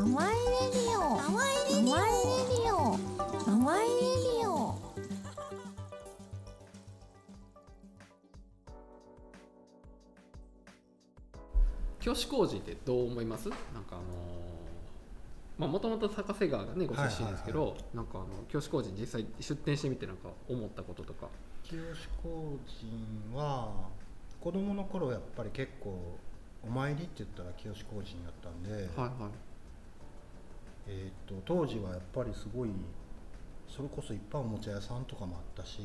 [0.00, 0.32] ワイレ
[0.72, 2.96] ディオハワイレディオ
[3.38, 4.80] ハワイレディオ
[12.00, 13.50] 京志工事ってどう思います？
[13.50, 13.60] なんか
[13.92, 14.00] あの
[15.58, 21.28] まあもともと坂瀬川がねご出身ですけど、なんかあの京志工事に実際出店してみてなんか思ったこととか。
[21.62, 23.70] 清志工人は
[24.40, 26.16] 子供の頃やっぱり結構
[26.62, 29.49] お参りって言ったら清志工人やったんで、はいはい
[30.90, 32.70] えー、と当時はやっぱりすごい
[33.68, 35.80] それこそいっぱいおもちゃ屋さんとかもあったし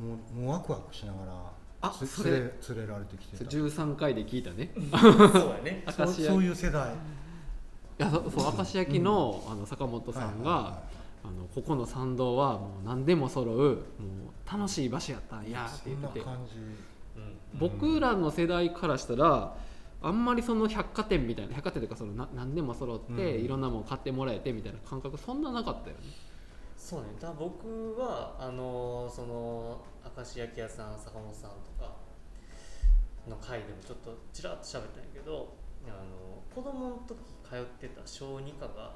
[0.00, 2.30] もうもうワクワクしながらつあそれ。
[2.30, 3.44] 連れ連れられてきてた。
[3.44, 4.70] 13回で聞いたね。
[4.90, 5.84] そうやね。
[5.90, 6.94] そうそういう世代。
[7.98, 10.94] やそそう明石焼きの,、あの坂本さんが、はいはいはい
[11.26, 13.78] あのここの参道はもう何でも揃うもう
[14.46, 16.24] 楽しい場所やったんやって言ってて。
[16.24, 16.58] 感じ。
[16.58, 17.58] うん。
[17.58, 19.56] 僕らの世代からしたら
[20.06, 23.44] あんまりその百貨店みたいな百貨店というかそのな何でも揃って、うん。
[23.44, 26.02] いろんなもの買ってもらえてみたいな感覚そんななかったよね。
[26.76, 27.06] そうね。
[27.18, 29.80] だ僕はあのその
[30.16, 31.96] 明石焼き屋さん坂本さんとか
[33.28, 35.54] の回でもちょっとちらっと喋ったんやけど
[35.86, 38.92] あの子供の時通ってた小児科が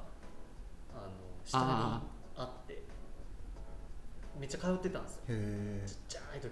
[0.93, 1.11] あの
[1.43, 2.01] 下にあ
[2.37, 2.83] あって
[4.39, 5.21] めっちゃ通ってたんですよ。
[5.29, 6.51] へちっちゃい時。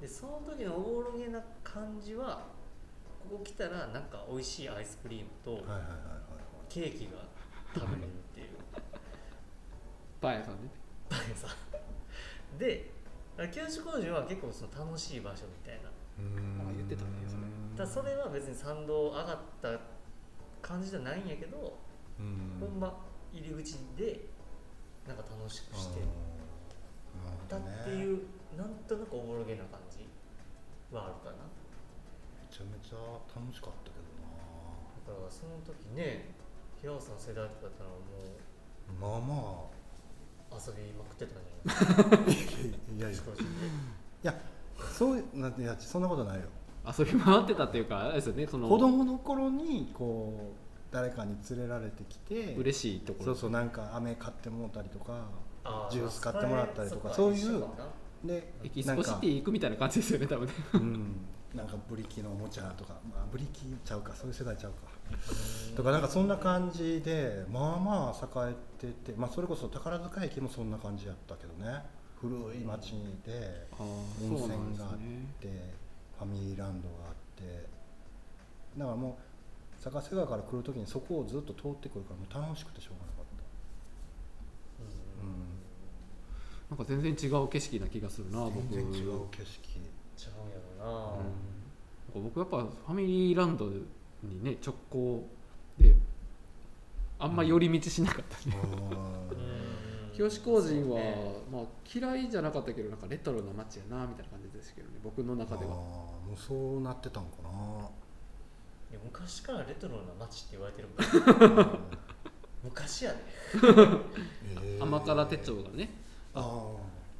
[0.00, 2.42] でその時のおぼろげな感じは
[3.28, 5.64] ここ来たらなんか美味しいアイスクリームと
[6.68, 7.12] ケーキが
[7.74, 8.48] 食べれるっていう。
[10.20, 10.70] パン屋さんね。
[11.08, 12.58] パン屋さん。
[12.58, 12.90] で
[13.52, 15.88] 教師工場は結構その楽しい場所みたいな。
[15.88, 17.42] あ言ってたねそれ。
[17.76, 19.80] ただそれは別に参道上がった
[20.60, 21.78] 感じじゃないんやけど、
[22.18, 22.58] うん。
[22.60, 22.94] ほんま
[23.32, 24.28] 入り口で
[25.06, 26.00] なんか楽しくして。
[27.48, 28.22] たってういう
[28.56, 30.06] なんとなくおぼろげな感じ
[30.94, 31.36] はあるかな。
[31.44, 31.51] め
[32.52, 32.96] ちゃめちゃ
[33.32, 34.04] 楽しかったけど
[35.08, 36.34] だからその時ね
[36.80, 37.96] 平尾さん世代とかだったらも
[38.28, 43.10] うなまあま遊びまくってたんじゃない？
[43.10, 43.48] ですかあいや。
[44.22, 44.34] いやいや
[44.92, 46.42] そうなんていやそんなことないよ。
[46.98, 48.68] 遊び回ってたっていうかあれですよねその。
[48.68, 53.24] 子供の頃にこう誰かに連れられてきて嬉しいところ。
[53.26, 55.24] そうそうなんか飴買ってもらったりとか
[55.64, 57.64] あジュース買ってもらったりとかそそういう
[58.24, 60.52] でエキスなんかポシティ行くみたいな感じですよね多分ね。
[60.74, 61.16] うん
[61.54, 64.92] なんかブリキのおもちゃとか、まあ、ブリキちゃうかそういう世代ちゃうか。
[65.76, 71.82] とかなんかそんな感じでまあまあ栄えてて、まあ、それこそ宝塚駅もそんな感じやったけどね。
[72.20, 72.92] 古い町
[73.26, 75.48] で温泉があっですねて
[76.18, 77.66] ファミリーランドがあって。
[78.78, 79.18] だからも
[79.78, 83.32] う坂瀬川から来る時にそこをずっと通ってくるからもう楽しくてしょうがなかった。
[86.70, 89.60] なんか全然違う景色な気がするな僕全然違う景色。
[90.16, 91.14] ちゃうんやろな、
[92.14, 95.28] うん、僕やっぱファミリーランドにね直行
[95.78, 95.94] で
[97.18, 98.56] あんま寄り道しなかったね、
[100.14, 100.98] 清志工人は、
[101.50, 105.72] まあ、嫌いじゃなかったけどなんかレトロな街やなみたいな感じですけどね僕の中では。
[105.72, 107.30] あーもうそうなってたんか
[108.90, 111.78] いや昔からレトロな街って言われてるからな
[112.64, 113.18] 昔やで。
[114.62, 114.82] えー。
[114.82, 115.90] 甘辛手帳がね。
[116.34, 116.40] あ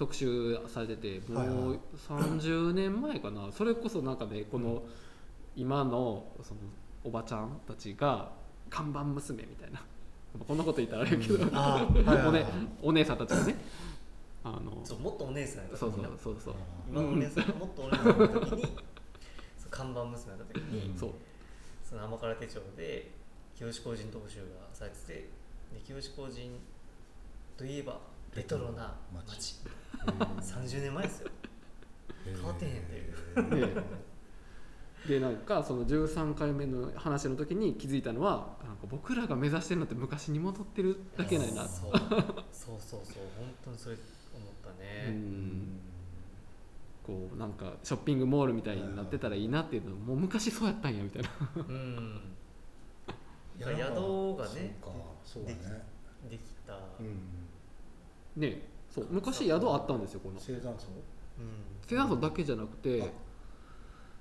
[0.03, 3.53] 特集されててもう30年前かな。
[3.53, 4.83] それこそなんかねこの
[5.55, 6.61] 今のその
[7.05, 8.33] おばちゃんたちが
[8.69, 9.81] 看板娘みたいな。
[10.49, 12.47] こんなこと言ったらあれやけど、おね
[12.83, 13.57] お姉さんたちがね。
[14.43, 16.55] あのそうもっとお姉さんやったそうそうそうそう。
[16.91, 18.63] 今のお姉さんがもっとお姉さんやった時に
[19.57, 20.99] そう看板娘やった時に、うん。
[20.99, 21.11] そう。
[21.89, 23.13] その甘辛手帳で
[23.55, 25.13] 清志工人特集がされてて
[25.73, 26.59] で清志工人
[27.57, 28.01] といえば
[28.35, 29.61] レトロな街
[30.07, 31.31] 30年前ですよ。
[32.25, 33.83] 変わってへんでね
[35.09, 41.67] でなんかその13回目の話の時に気づいたのはなんか僕らが目指してるのって昔に戻ってるだけないな。
[41.67, 41.91] そう。
[42.53, 43.23] そうそうそう。
[43.37, 45.81] 本当にそれ思ったうね、ん。
[47.05, 51.31] こうなんかショッピングモールみたいになってたらいいなっていうのもう昔そうやったんやみたいな。
[51.57, 52.21] うん。
[53.59, 53.77] いや宿
[54.37, 54.99] がねそうか。
[55.25, 55.57] そうだね。
[56.31, 57.19] できた、うん。
[58.37, 58.63] ね
[58.95, 60.39] そう昔宿あったんですよこの。
[60.39, 60.89] 生産層？
[61.39, 61.89] うん。
[61.89, 63.13] セナソだけじゃなくて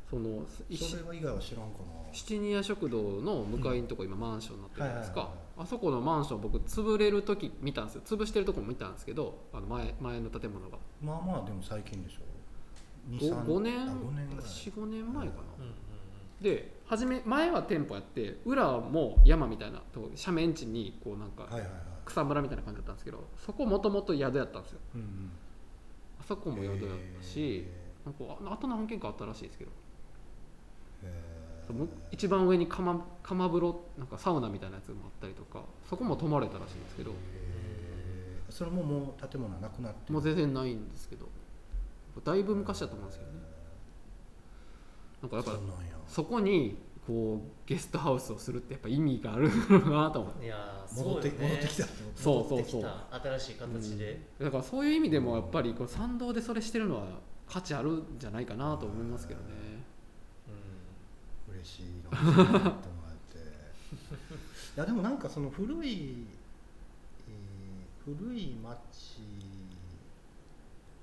[0.09, 2.13] そのそれは以外は知らんかな。
[2.13, 5.19] 七ニア食堂の向かいのとこ今マンションになってるじゃないですか。
[5.19, 10.77] はいはいはいあそこのマンション僕潰れる時見たんですよ潰してるとこも見たんですけどあの前前の建物が。
[11.01, 12.21] まあまあでも最近でしょ。
[13.11, 14.45] 5 2年あ5年ぐらい。
[14.45, 15.73] 45年前かな、うんうん
[16.41, 21.71] で初め前は店舗やって裏も山みたいなとこ斜面地にこうなんかはいはいはい
[22.11, 24.79] 草むらみたいな感じだったんですけどそこもともと宿やったんですよ。
[24.95, 25.31] うんうん。
[26.19, 26.77] あそこも宿やっ
[27.17, 27.65] たし、
[28.05, 29.71] なんかああと何軒かあったらしいですけど。
[31.03, 37.11] へむ一番上に釜釜風呂なんかサウナみたいなやつもあったりとかそこも泊まれたらしいんですけど。
[37.11, 38.51] へー。
[38.51, 40.13] それももう建物はなくなってる。
[40.13, 41.29] もう全然ないんですけど。
[42.25, 43.39] だいぶ昔だと思うんですけどね。
[45.21, 45.51] なんかやっぱ
[46.07, 46.77] そこに
[47.11, 50.45] こうゲストハウスをするってやっぱ意味があるのかなと思って。
[50.45, 51.83] いやー戻って戻ってきた。
[51.83, 57.07] そうそう戻ってきそうた新しい形で、だからそういう意味でもやっぱりこう参道でそれしてるのは
[57.47, 59.47] 価値あるんじゃないかなと思いますけどね。
[61.49, 61.53] うん。
[61.55, 62.75] 嬉しいのにってもらっ
[63.29, 63.37] て。
[64.77, 66.25] いやでもなんかその古い、
[67.27, 69.21] えー古い町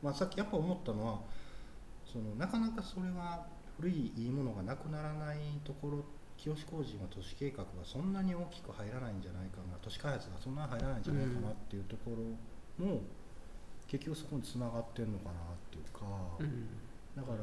[0.03, 1.21] まあさっきやっぱ思ったのは
[2.05, 3.47] そのなかなかそれは
[3.79, 6.05] 古いいいものがなくならないところ
[6.37, 13.01] 清志工事は都市計画がそんなに大きく入らないんじゃないかな都市開発がそんなに入らないんじゃないかなっていうところも、
[13.89, 15.35] 結局そこにつながってるのかなっ
[15.71, 16.07] ていうか。
[16.39, 16.89] うん
[17.19, 17.39] だから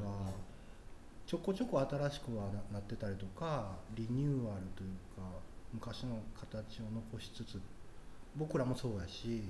[1.27, 4.89] ちょこちょこ新しくはななってたりとかリニューアルという
[5.19, 5.23] か
[5.73, 7.59] 昔の形を残しつつ
[8.37, 9.43] 僕らもそうやし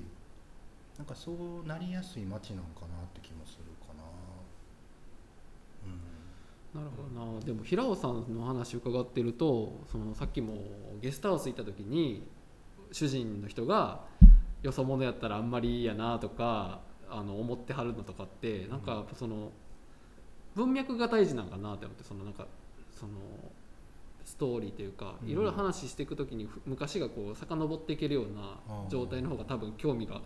[0.97, 4.14] なんかそうなりやすい街なんかなって気もするかなうん
[6.75, 7.39] なるほどな。
[7.39, 10.57] でも平尾さんの話伺ってるとそのさっきも
[11.01, 12.27] ゲストハウス行った時に
[12.91, 14.01] 主人の人が
[14.61, 19.51] よそ者やったらあんまりいいやなとかあの思ってはるのとかってなんかその
[20.55, 22.45] 文脈が大事なんかなって思ってそのなんか
[22.91, 23.13] その
[24.25, 25.29] ストーリーというかうん。
[25.29, 30.21] いろいろ話していく時にふ昔がこう遡っていけるような状態の方が多分興味が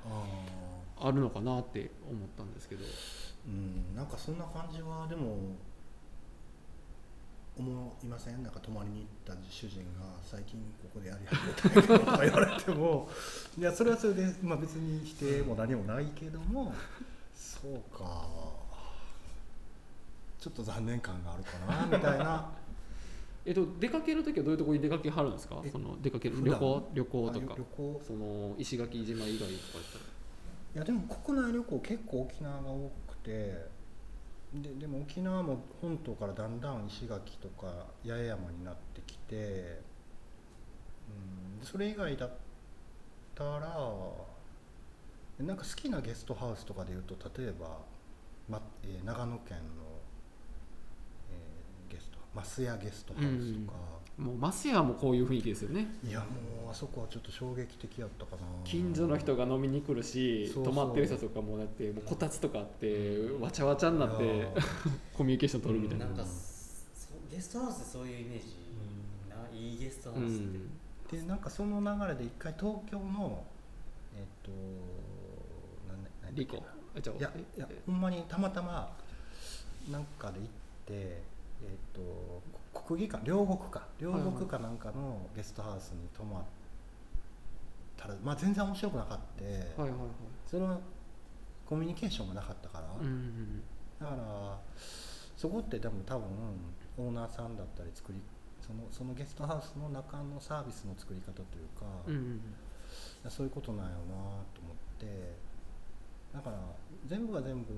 [0.99, 2.83] あるのかなって思ったんですけど。
[3.45, 3.95] うん。
[3.95, 5.37] なんかそんな感じはでも
[7.59, 8.41] 思いません。
[8.43, 13.09] なんか泊まりに行った主人が最近ここでやり始めたとか言われても
[13.57, 16.73] いやそれはそれで、まあ、別に否定も何もないけども
[17.35, 18.27] そうか。
[20.39, 22.49] ちょっと残念感があるかなみたいな。
[23.45, 25.61] えっと、出かける時はどういうところに出かけはるんですか？
[25.65, 28.01] えその出かける旅行旅行とあか旅行。
[28.05, 29.51] その石垣島以外とか
[30.75, 33.65] いやでも国内旅行結構沖縄が多くて
[34.53, 39.35] ででも沖縄も本島からだんだん石垣とか八重山になってきて、
[41.61, 42.31] うん、それ以外だっ
[43.35, 43.59] たら
[45.39, 47.77] なんか好きなゲストハウスとかでいうと例えば、
[48.49, 49.63] まえー長野県の、
[51.31, 53.77] えーゲスト増屋ゲストハウスとか、
[54.19, 55.87] もうマスヤもこういう雰囲気ですよね。
[56.05, 56.25] いやも
[56.67, 58.41] うあそこはちょっと衝撃的やったかな。
[58.65, 60.73] 近所の人が飲みに来るしそうそう。
[60.73, 64.47] 泊まってる人とかもだってもうこたつとかあってわちゃわちゃになって
[65.15, 66.25] コミュニケーション取るみたいな、なんか
[67.31, 68.55] ゲストハウスでそういうイメージ、
[69.29, 70.37] ないいゲストハうウスっ
[71.09, 71.21] て、ん。
[71.21, 73.43] でなんかその流れで一回東京の
[74.17, 74.51] えっと
[75.91, 76.57] なんだっけリコ。
[76.95, 78.91] あじゃあいやいやほんまにたまたま
[79.89, 80.51] なんかで行って
[80.89, 81.21] え
[81.65, 82.01] っと
[82.89, 86.43] 国技館両国か両国かなんかのゲストハウスに泊まっ
[87.95, 90.09] たら、まあ全然面白くなかった、はいはいはい。
[90.49, 90.81] その
[91.67, 93.61] コミュニケーションがなかったから、うんうん
[93.99, 94.57] だから
[95.37, 96.25] そこってでも多分
[96.97, 98.19] オーナーさんだったり作り
[98.59, 102.41] そのそのゲストハウスの中のサービスの作り方というか、うんうん
[103.29, 104.15] そういうことなんやろうな
[104.55, 105.37] と思って。
[106.33, 106.57] だから
[107.05, 107.73] 全部が全部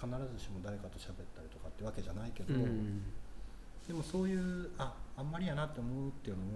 [0.00, 3.02] 必ずしも誰かと喋ったりとかってわけじゃないけど、うんうん
[3.86, 6.52] でもそういうああんまりやなって思うっていうのも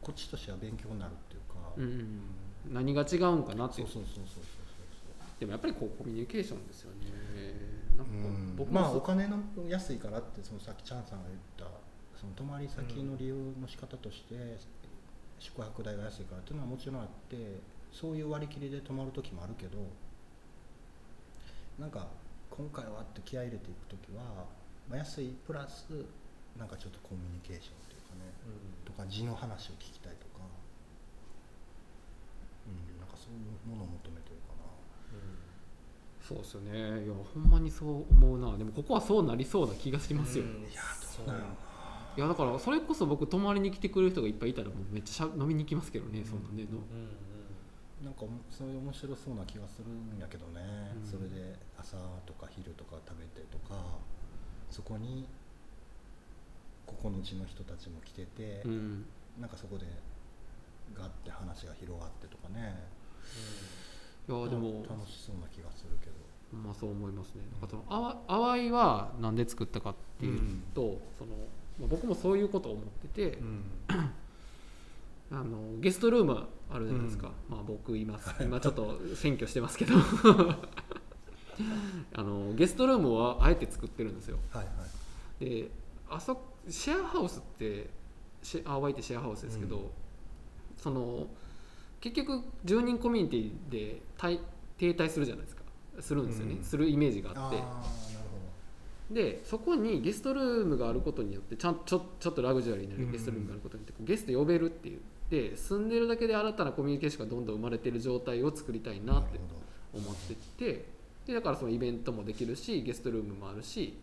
[0.00, 2.74] こっちとしては勉強になるっていうか、うんうんうん。
[2.74, 3.80] 何が違うんかなって。
[3.80, 4.44] いううそそうそうそうそう。
[5.40, 7.74] でもやっぱりこうコミュニケーションですよね。
[7.96, 8.12] なんか
[8.56, 9.38] 僕まあお金の
[9.68, 11.64] 安いからってそのさっきチャンさんが言った
[12.18, 14.34] その泊まり先の理由の仕方として、
[15.38, 17.60] 宿泊代が安いからっていうのはもちろんあって
[17.92, 19.78] そういう割り切りで泊まる時もあるけど
[21.78, 22.08] なんか
[22.50, 24.22] 今回はって気合い入れていく時は、
[24.88, 25.86] まあ、安いプラス
[26.58, 28.30] なんかちょっとコミュニケーションというかね
[28.84, 30.44] とか字の話を聞きたいとか、
[32.66, 34.70] うん、なんかそういうものを求めてるかな。
[36.22, 37.04] そうですよね。
[37.04, 38.56] いやほんまにそう思うな。
[38.56, 41.40] でもここはそうなりそうな気がしますよ、うんいやそうどうな。
[41.40, 41.46] の
[42.16, 46.24] いやだからそれこそ僕泊まりに来てくれる人がいっぱいいたらもうめっちゃしゃ飲みに行きますけどね、うん。
[46.24, 46.78] そんなねの。
[46.78, 47.10] うん
[48.00, 48.06] うん。
[48.06, 48.20] なんか
[48.50, 51.06] そういう面白そうな気がするんやけどね、うん。
[51.06, 53.74] それで朝とか昼とか食べてとか
[54.70, 55.26] そこに
[56.86, 59.04] ここの地の人たちも来てて、うん。
[59.40, 59.86] なんかそこで
[60.94, 62.86] ガッて話が広がってとかね。
[64.28, 66.12] いやでも楽しそうな気がするけど。
[66.52, 67.42] まあそう思いますね。
[67.52, 70.40] なんかそのあわ淡いは何で作ったかっていう
[70.74, 71.32] と、その
[71.80, 73.38] まあ僕もそういうことを思ってて、
[75.32, 78.30] あのゲストルームあるじゃないですか、まあ僕います。
[78.40, 79.94] 今ちょっと占拠してますけど。
[82.16, 84.38] あのゲストルームはあえて作ってるんですよ。
[84.50, 84.70] はいは
[85.40, 85.44] い。
[85.44, 85.70] で
[86.08, 87.88] あそシェアハウスって
[88.42, 89.84] シェアワイってシェアハウスですけど、うん。
[90.76, 91.26] その
[92.00, 94.40] 結局住人コミュニティで滞
[94.78, 95.62] 停滞するじゃないですか。
[96.00, 96.64] するんですよね、うん。
[96.64, 97.62] するイメージがあって。
[99.14, 103.12] でそこにゲストルームがあることによってちゃんちょちょっとラグジュアリーなうん。
[103.12, 105.00] ゲストルームがあることによってゲスト呼べるっていう。
[105.30, 109.38] で住んでるだけで新たなコミュニケーションがどんどん生まれてる状態を作りたいなって
[109.94, 110.94] 思ってて。
[111.26, 113.94] でだからそのイベントもできるしゲストルームもあるし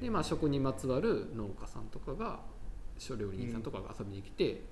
[0.00, 2.40] で、まあ、食にまつわる農家さんとかが
[2.98, 4.62] 小料理人さんとかが遊びに来て、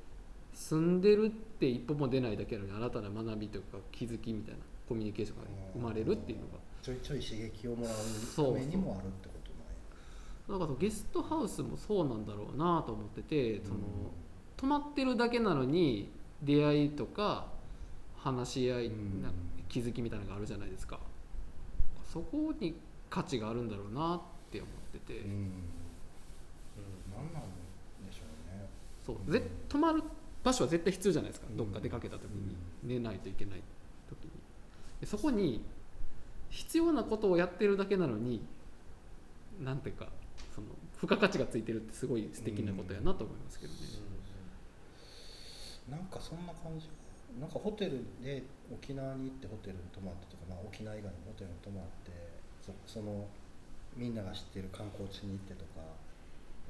[0.55, 6.59] 住んでるって一歩も出ないだけなのに新たな学びとか気づきみたいなコミュニケーションが生まれるっていうのが。
[6.83, 7.95] ちょいちょい刺激をもらう
[8.35, 10.57] そうためにもあるってことなんや。
[10.57, 13.83] なんかそのゲストハウスもそうなんだろうなと思っててそのうん
[14.57, 16.11] 泊まってるだけなのに
[16.43, 17.47] 出会いとか
[18.17, 19.23] 話し合い、うん。
[19.23, 19.31] な
[19.69, 20.99] 気づきみたいなのがあるじゃないですか。
[22.13, 22.75] そこに
[23.11, 25.51] 価値があるんだろうなって思ってて、うん。
[27.13, 27.43] 何なん
[28.07, 28.69] でしょうね。
[29.05, 29.33] そう。
[29.33, 30.03] ぜ泊まる
[30.45, 33.63] 場所は絶対必要じゃないですか、うんどっか出かけた時に、寝ないといけない
[34.09, 34.31] 時に。
[35.01, 35.65] でそこに
[36.51, 38.43] 必要なことをやってるだけなのに
[39.63, 40.09] なんていうか
[40.55, 43.79] その付加価値がついてるってすごい素敵なことやなと思いますけどね、
[45.91, 46.89] なんかそんな感じ。
[47.39, 48.43] なんかホテルで
[48.73, 52.11] 沖縄に行ってホテルに泊まってとか、まあ、沖縄以外のホテルに泊まって
[52.65, 53.29] そその
[53.97, 55.81] みんなが知ってる観光地に行ってとか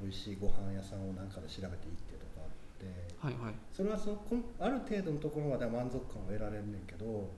[0.01, 2.87] 美味しいご飯屋さんをなんかで調べて行ってとかって
[3.19, 3.55] はいはい。
[3.73, 7.29] それはそのこんある程度のところまでは満足感を得られるねんけど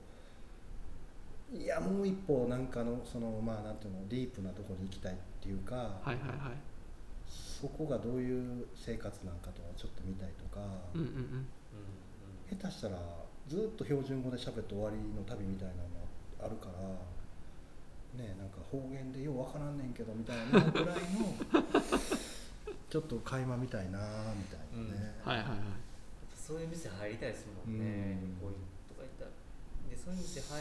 [1.52, 6.56] いやもう一歩なんかのそのまあなんていうのディープなところに行きたいっていうか、はいはいはい。
[7.26, 10.60] そこがどういう生活なんかとかちょっと見たいとか、
[10.94, 12.56] うんうんうん。
[12.58, 12.98] 下手したら
[13.48, 16.06] ずっと標準語で喋って終わりの旅みたいなのも
[16.40, 16.78] あるから
[18.14, 21.02] ねなんか方言でようわからんねんけどみたいなぐらいの
[22.90, 23.98] ちょっと垣間みたいな
[24.34, 25.58] みたいなね、はいはいはい。
[26.34, 28.40] そういう店入りたいですもんね、うん。
[28.42, 28.52] 旅行
[28.88, 29.30] とか行ったら。
[29.88, 30.58] でそういう店入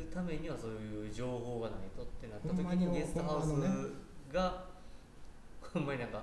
[0.00, 4.64] るためにはそういう情報がないとってなった時ににゲストハウスが
[5.74, 6.22] ほんまになんか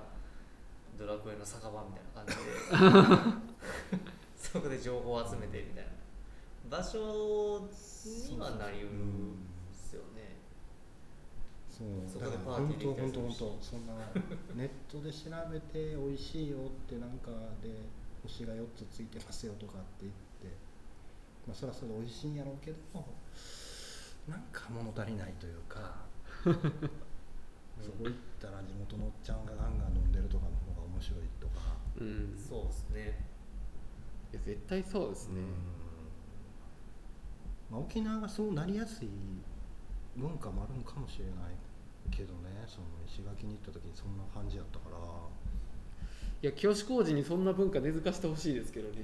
[0.98, 4.04] ドラクエの酒場みたいな感じで。
[4.36, 5.90] そこで情報を集めてみたいな。
[6.76, 7.68] 場所
[8.30, 8.88] にはなりうる。
[8.88, 9.53] んですよね
[12.14, 13.92] そこでだから本パーティーで当きたり本当するし本当そんな。
[14.54, 17.74] ネットで調べて美味しいよってなんかで
[18.22, 20.54] 星が4つついてますよとかって言って。
[21.46, 22.78] まあそれはそれで美味しいんやろうけど。
[24.28, 26.06] なんか物足りないというか。
[27.82, 32.38] そこ行ったら地元のおっちゃんがガンガン飲んでるとかの方が面白いとか、うん。
[32.38, 33.26] そうですね。
[34.32, 35.42] いや絶対そうですね、
[37.70, 39.08] まあ、沖縄がそうなりやすい
[40.16, 41.34] 文化もあるのかもしれない
[42.10, 44.96] けどねその石垣に行った時にそんな感じやったから。
[46.42, 48.96] いや清志工事にそんな文化根付かしてほしいですけどね。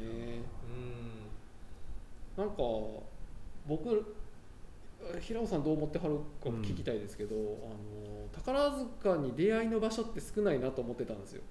[2.36, 2.44] うん。
[2.44, 2.56] なんか
[3.66, 4.14] 僕
[5.20, 11.42] 平尾さんどう思ってはるか聞きたいですけど、あの宝塚に出会いの場所って少ないなと思ってたんですよ。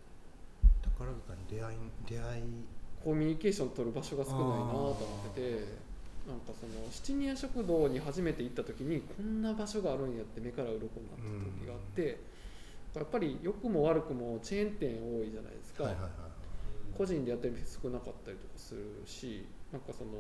[0.84, 1.78] 宝塚に出会い
[2.08, 2.44] 出会い。
[3.04, 5.64] コミュニケーション取る場所が少ないなと思ってて
[6.30, 12.20] なんかその七人屋食堂に初めて行った時にこんな場所があるんやって目から鱗になった時があって、
[12.96, 16.12] やっぱり良くも悪くもチェーン店多いじゃないですか、はいはいはい。
[16.96, 20.12] 個人でやってる店少なかったりとかするしなんかその、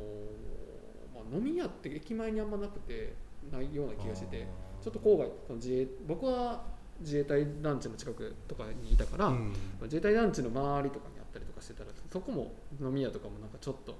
[1.13, 3.13] まあ、飲み屋って駅前にあんまなくて
[3.51, 4.47] ないような気がしてて
[4.83, 6.63] ちょっと郊外その自衛僕は
[7.01, 9.53] 自衛隊団地の近くとかにいたから、うん。
[9.83, 13.95] 自衛隊団地の周りとかにあったりとかしてたらそこも飲み屋とかもなんかちょっと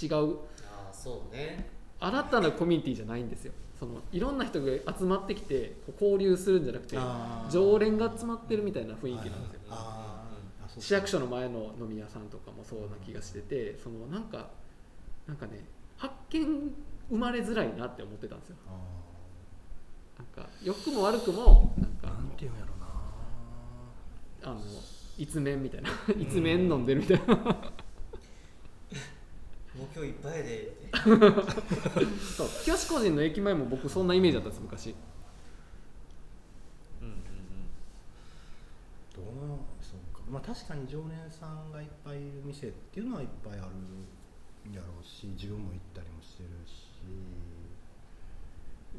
[0.00, 0.36] 違う。
[0.66, 1.68] ああそうね。
[2.00, 3.52] 新たなコミュニティじゃないんですよ。
[3.78, 6.96] そのいろんな人が集まってきて交流するんじゃなくて
[7.50, 9.34] 常連が集まってるみたいな雰囲気なんですよ。
[9.34, 14.48] はいはいあーあそう市役所の前の飲み屋さんとかもそうな気がしててそのなんか
[15.26, 15.64] なんかね
[15.96, 16.72] 発見
[17.10, 18.56] 生まれづらいなって思ってたんですよ。
[18.68, 18.78] あ
[20.18, 24.52] なんか良くも悪くもなんかーなんていうんやろな。
[24.52, 24.60] あの
[25.18, 25.90] 一面みたいな。
[26.16, 27.56] 一面飲んでるみたいな
[29.76, 30.72] もう今日いっぱいで。
[32.36, 32.48] そう。
[32.62, 34.94] 清志工人の駅前も僕そんなイメージだったんです昔。
[37.02, 37.14] うんうん
[39.14, 40.22] どうなそうか。
[40.30, 46.84] まあ確かに常連さんがいっぱいいる店っていうのはいっぱいあるやろうし自分も行ったりもしてるし。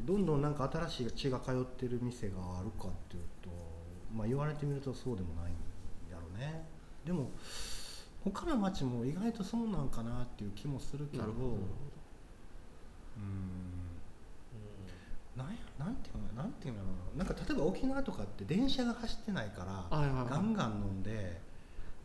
[0.05, 3.49] どんどんなんか新しい血が通ってる店があるかっていうと
[4.13, 5.55] まあ言われてみるとそうでもないん
[6.11, 6.65] やろうね。
[7.05, 7.31] でも
[8.31, 11.31] 他の町も意外とそうなんかなっていう気もするけどうん。
[15.37, 16.79] なんやなんていうのなんていうの
[17.17, 17.23] な。
[17.23, 21.39] んか例えば沖縄とかって電車が走ってないからガンガン飲んで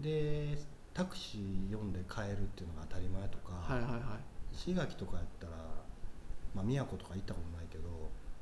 [0.00, 0.58] で
[0.92, 4.00] タクシー読んで帰るっていうのが当たり前とか、はいはいはい。
[4.54, 5.52] 石垣とかやったら、
[6.54, 7.84] まあ、宮古とか行ったことないけど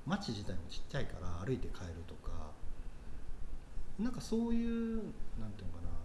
[0.07, 2.31] 町自体もちっちゃいから歩いて帰るとか
[3.99, 4.97] なんかそういう
[5.39, 5.98] なんていうのかな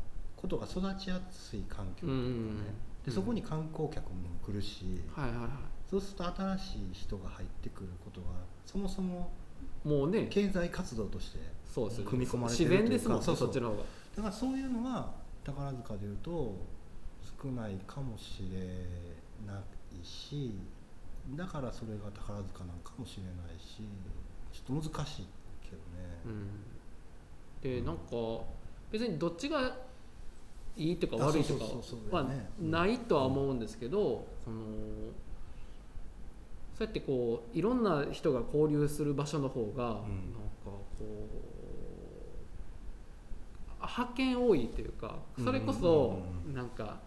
[0.43, 2.25] ことが育ちやすい環境というかね、うん。
[2.25, 2.57] うんうん。
[3.05, 5.49] でそこに観光客も来るし、はいはいは
[5.89, 8.27] そうすると新しい人が入ってくることが
[8.65, 9.31] そもそも
[9.85, 12.09] いもうね経済活動としてそうですよね。
[12.09, 13.83] 組み込まれて自るというか然ですもんねそうそうそっちの方が。
[14.15, 16.55] だからそういうのは宝塚でいうと
[17.43, 18.59] 少ないかもしれ
[19.45, 20.55] ないし
[21.35, 23.81] だからそれが宝塚なんかもしれないし
[24.51, 25.27] ちょっと難しい
[25.61, 28.01] けどね、うん、でなんか
[28.91, 29.75] 別にどっちが
[30.75, 31.65] いいとかあ悪いとか
[32.11, 32.25] は
[32.59, 34.57] ないとは思うんですけど、その
[36.77, 40.03] そうやってこういろんな人が交流する場所の方が、なんか
[40.65, 40.81] こ
[43.81, 46.19] う発見多いというかそれこそ
[46.53, 46.99] なんか。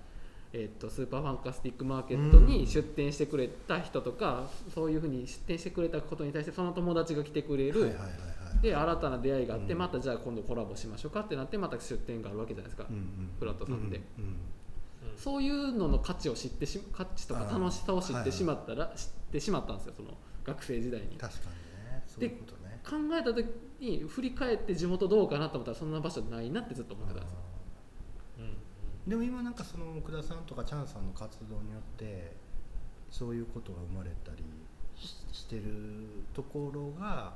[0.53, 7.95] えっとスーパーファンタスティックマーケットに出店してくれた人とか、そういうふうに出店してくれたことに対してその友達が来てくれる、
[8.63, 9.79] で新たな出会いがあって、うん。
[9.79, 14.01] またじゃあ今度コラボしましょうかってなってまた出店があるわけじゃないですか、うんうんフラットさんで。
[14.19, 14.37] うんうん
[15.17, 20.11] そういうのの価値を知ってし価値とか楽しさを知ってしまったら、知ってしまったんですよその
[20.45, 21.17] 学生時代に。
[21.17, 21.47] 確かに
[21.91, 22.03] ね。
[22.07, 22.81] そういうことね。
[22.85, 23.47] 考えた時
[23.81, 27.39] に振り返って地元どうかなと思ったらそんな場所ないなってずっと思ってたんですよ。
[29.07, 32.33] でも今なんかその奥田さんとかチャンさんの活動によって
[33.11, 34.45] そういうことが生まれたり
[34.97, 35.63] ししてる
[36.35, 37.35] ところが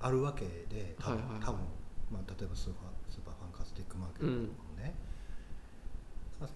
[0.00, 1.42] あるわけで多分,、はいはいはい。
[1.44, 1.60] 多分
[2.10, 4.94] まあ、例えばスーパースーパーファンカスティックマーケットとかもね、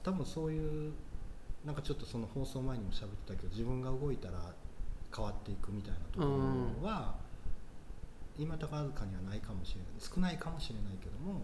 [0.03, 0.93] 多分そういう
[1.65, 4.55] なんかちょっとその放送前にも喋ってたけど自分が動いたら
[5.15, 6.27] 変わっていくみたいなとこ
[6.83, 7.17] ろは、
[8.39, 9.91] 今宝塚にはないかもしれない。
[9.99, 11.43] 少ないかもしれないけども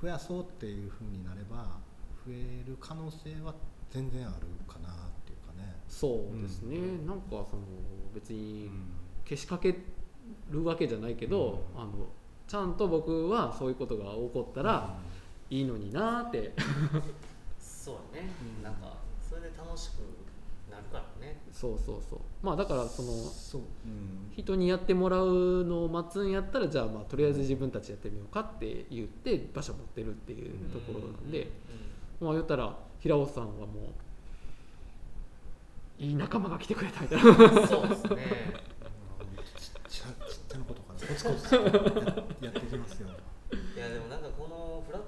[0.00, 1.78] 増やそうっていうふうになれば
[2.26, 3.54] 増える可能性は
[3.90, 4.92] 全然あるかなっ
[5.26, 5.76] ていうかね。
[5.86, 7.06] そうですね、うん。
[7.06, 7.44] なんかその
[8.14, 9.03] 別にうん
[9.34, 9.76] けしかけ
[10.50, 11.80] るわけじゃないけど、うん。
[11.80, 11.92] あの
[12.46, 14.96] ちゃんと僕はそういうことが起こったら
[15.50, 16.52] いいのになーって。
[17.58, 18.62] そうね、うん。
[18.62, 20.00] なんかそれで楽しく
[20.70, 21.40] なるからね。
[21.52, 22.18] そうそうそう。
[22.42, 24.32] まあだからそのそう、うん。
[24.36, 31.50] 人にやってもらうのを待つんやったらじゃあまあとりあえず自分たちやってみようかって言って場所持ってるっていうところなんで、
[32.20, 33.92] まあ言ったら平尾さんはも
[36.00, 37.30] ういい仲間が来てくれたみたいな。
[37.30, 43.08] うんそうですねゃちっちゃなことからコツコツややっていきますよ。
[43.76, 45.02] いやでもなんかこのフラッ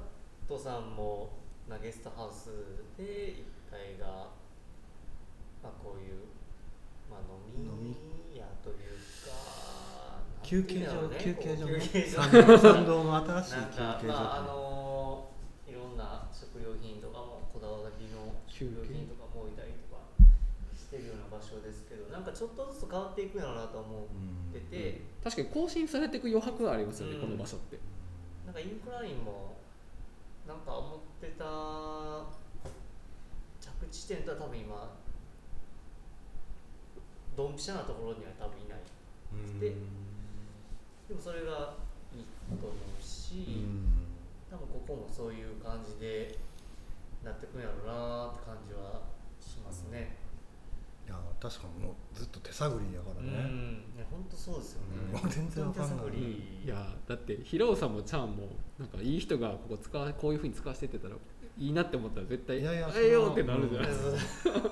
[0.49, 1.31] トさんも
[1.69, 2.51] なゲストハウス
[2.97, 4.31] で1階が、
[5.63, 6.27] まあ、こういう、
[7.11, 7.97] まあ、飲み
[8.37, 11.81] 屋というか休憩所、休憩所ね。
[12.59, 15.29] 参道の新しいなん休憩所かまああの
[15.67, 19.86] いろんな食料品とかもこだわりの食料品とかも置いたりとか
[20.97, 27.21] してるような場所ですけどなんかちょっとずつ変わっていくんやろうなと思ってて、確かに更新されていく余白がありますよね、うん。
[27.21, 27.79] この場所って。
[28.47, 29.57] なんかインクラインも
[30.49, 31.45] なんか思ってた
[33.61, 34.97] 着地点とは多分今
[37.37, 38.79] ドンピシャなところには多分いない。
[39.35, 39.61] うん。
[39.61, 39.75] で
[41.09, 41.75] でもそれが
[42.17, 42.25] いい
[42.57, 44.09] と思うし、うん。
[44.51, 46.39] 多分ここもそういう感じで
[47.23, 49.03] なってくんやろうなって感じは
[49.41, 50.17] しますね。
[51.17, 53.33] いや確かにもうずっと手探りやからうん、ね。
[53.97, 55.21] いや本当そうですよね。
[55.23, 55.31] うん。
[55.31, 56.07] 全然わかんない。
[56.17, 58.49] いやだって平尾さんもチャンも
[58.79, 61.17] なんかいい人がここ使わこういうふうに使わせてってたら
[61.59, 64.71] いいなって思ったら絶対いやいやええよってなるじゃないですか、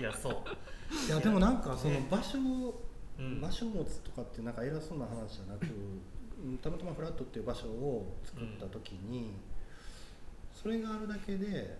[0.00, 0.34] いやそう。
[1.06, 2.82] いやでもなんかそのね場所を
[3.18, 3.40] うん。
[3.40, 9.34] 場所を持つとかってなんか偉そうな話じゃなく、うんたまたまフラットっていう場所を作った時に、
[10.54, 11.76] それがあるだけで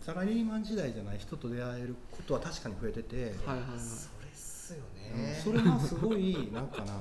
[0.00, 3.78] サラリーマン時代じゃない人と出会えることは確かに増えてて、はいはいはい。
[3.78, 4.78] それっすよ
[5.14, 5.40] うんね。
[5.44, 6.94] それがすごいなんかな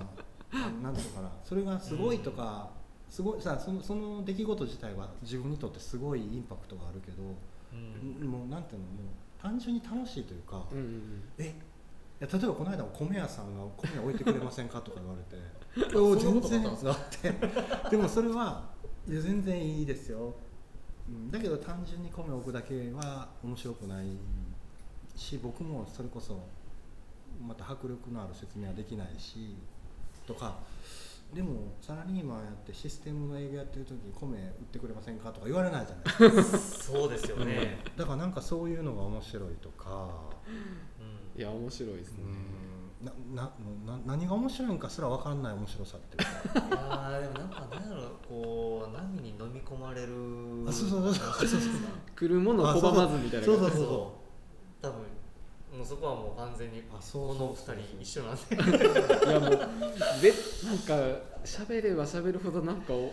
[0.82, 2.72] なんていうのかなそれがすごいとか、
[3.10, 7.24] すごいさそのその出来事自体は自分にとってすごいインパクトがあるけど、
[7.74, 8.28] うん。
[8.30, 11.56] もうなんていうのもう単純に楽しいというか、うんうんえ
[12.22, 15.38] いや例えばこの間も米屋さんが「米屋置いてくれませんか?」とか言われて
[15.90, 17.34] 「そうお全然」だって。
[17.90, 18.68] でもそれは
[19.08, 20.34] いや全然いいですよ、うん、
[21.32, 24.08] だけど単純に米を置くだけは面白くない
[25.16, 26.48] し僕もそれこそ
[27.46, 29.56] また迫力のある説明はできないし
[30.26, 30.58] とか。
[31.34, 35.30] でもサラリーマンやってシステムの営業やってる時に米売ってくれませんか？
[35.32, 36.36] とか言われないじゃない。
[36.36, 36.58] ですか
[36.94, 37.84] そうですよね。
[37.96, 40.10] だからなんかそういうのが面白いとか。
[40.48, 42.24] うんいや面白いですね、
[43.02, 43.44] なな
[43.86, 46.68] な何が面白いんかすら分かんない面白さっていうか。
[46.68, 51.14] いやーでもなんかなんやろこう波に飲み込まれるあ そうそうそう。
[51.14, 51.62] そうそう
[52.16, 54.86] 来るものを拒まずみたいなそうそうそう。
[54.86, 55.00] 多分
[55.78, 57.76] もうそこはもう完全にあそうこのそうそう。
[57.78, 59.30] 二人一緒なんで。
[59.30, 63.12] いやもうべなんか喋れば喋るほどなんかお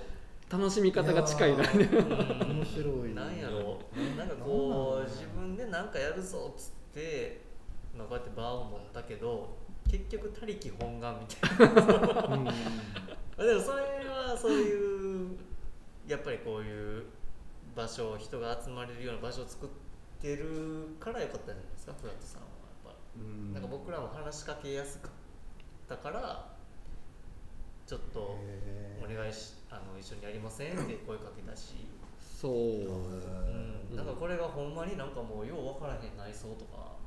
[0.51, 1.62] 楽しみ方が近いな。
[1.62, 3.79] 面白いなんやろ
[4.16, 5.11] なんかこうなんなんだろうね。
[5.11, 7.42] 自分でなんかやるぞっつって、
[7.96, 11.75] まあ、こうやって場を持ったけど結局他力本願みたいな。
[13.37, 15.37] でもそれはそういう
[16.09, 17.05] やっぱりこういう
[17.75, 19.68] 場所人が集まれるような場所を作っ
[20.20, 22.49] てるからよかったんじゃないですかフラットさんは
[22.85, 23.53] やっぱうん。
[23.53, 25.11] なんか僕らも話しかけやすかっ
[25.88, 26.57] たから
[27.87, 28.37] ちょっと
[28.99, 31.87] お願いしあの一緒にやりませんって声かけたし、
[32.18, 36.99] そううん、なんかこれがほんまになんかもうよう分からへん内装とか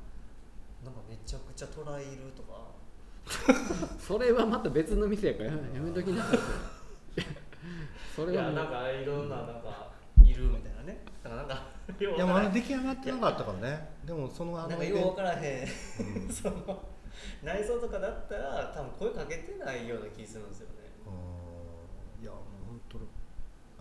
[0.82, 2.69] なんかめちゃくちゃ捉えるとか
[3.98, 6.38] それはまた別の店やからややめときなさい
[8.14, 8.34] それ。
[8.34, 9.92] いはなんかいろんななんか
[10.24, 11.04] いるみたいなね。
[11.22, 11.62] だからなんか
[11.98, 12.48] いやま分からへん。
[12.48, 13.88] だ出来上がってなかったからね。
[14.04, 16.24] でもそのあなんかよう分からへん。
[16.24, 16.28] うん。
[16.32, 16.82] その
[17.42, 20.74] 内装とかだったら多分声かけてないような気するんですよね。
[22.22, 22.98] いやもう本当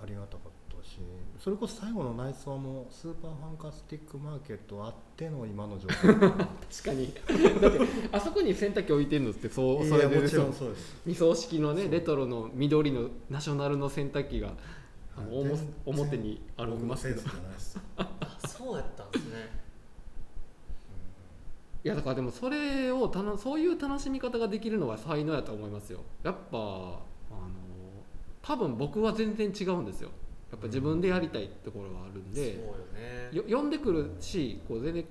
[0.01, 0.99] ありがたかったし。
[1.37, 6.19] それこそ最後の内装もスーパーファンカスティックマーケットあっての今の状況。
[6.19, 7.13] 確かに。
[7.61, 7.79] だって
[8.11, 10.95] あそこに洗濯機置いてんのってそうそれでいやもちろんそうです。
[11.05, 14.49] 二層式のねレトロの緑のナショナルの洗濯機が
[15.17, 17.07] あのはい表表にあります。
[17.07, 17.21] けど
[18.47, 19.69] そうやったんですね。
[21.81, 26.01] いやだからでもそれをたのそういう楽しみ方ができるのは才能やと思いますよ。
[26.23, 26.99] やっぱあの
[28.41, 30.09] 多分僕は全然違うんですよ。
[30.51, 33.49] やっぱ自分でやりたいところがあるんで、そうよね。
[33.49, 35.05] よ呼んでくるしこう全然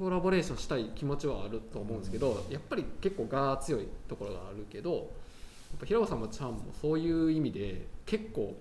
[0.00, 5.04] コラボレーションしたい気持ちはあると思うんですけど、やっぱり結構が強いところがあるけどやっ
[5.80, 8.56] ぱ平尾さんもちゃんもそういう意味で結構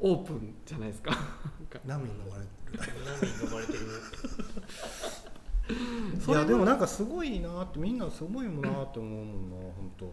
[0.00, 1.16] オープンじゃないですか。
[1.86, 2.48] 波に飲まれる。
[2.76, 3.78] 波に飲まれてる。
[6.26, 10.06] いやでもなんかすごいなってみんなすごいもんなって思うもんな本当。
[10.06, 10.08] う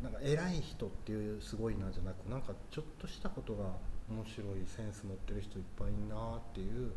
[0.00, 3.64] ん、なんか偉い人っていうすごいなじゃなくなんかちょっとしたことが
[4.08, 6.92] 面白いセンス持ってる人いっぱいいんなっていう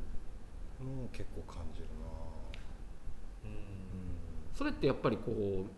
[0.83, 2.05] のを結構感じるな。
[3.45, 3.51] うん。
[3.51, 3.57] うん。
[4.53, 5.69] それってやっぱりこう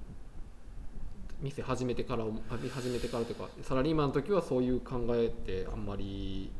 [1.42, 2.26] 店始めてから
[2.70, 6.52] 始めてからというかサラリーマンの時はそういう考えってあんまり、い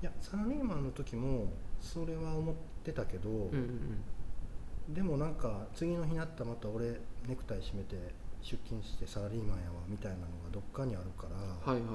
[0.00, 3.46] やサラリーマンの時もそれは思ってたけど、うんうん
[4.88, 7.96] うん、でもなんか次の日になったらまた俺ネクタイ締めて
[8.42, 11.90] 出勤してサラリーマンやわみたいなのがどっかにあるから、はいはい。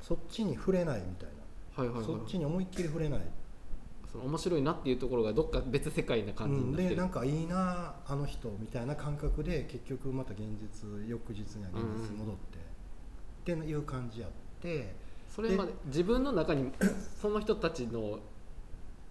[0.00, 1.28] そっちに触れないみたい
[1.76, 2.18] な、はいはいはいはい。
[2.18, 3.20] そっちに思いっきり触れない、
[4.12, 14.94] その面白いなっていうところがどっか別世界な感じうん、になってる、でなんかいいなあの人みたいな感覚で結局また現実翌日には現実に戻って、っていう感じやって
[15.34, 16.70] それまで自分の中に
[17.20, 18.18] その人たちの